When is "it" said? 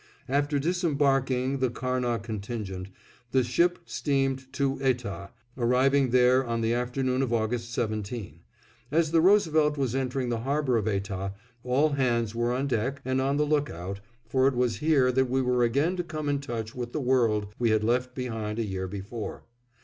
14.47-14.55